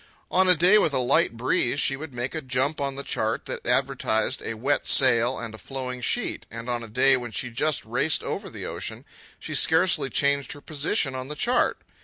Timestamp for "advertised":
3.63-4.41